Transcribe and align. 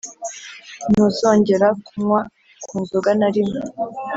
ntuzongera 0.91 1.67
kunywa 1.85 2.19
ku 2.65 2.73
nzoga 2.81 3.09
narimwe 3.19 3.59